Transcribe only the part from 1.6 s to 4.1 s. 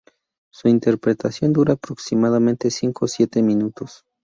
aproximadamente cinco o siete minutos.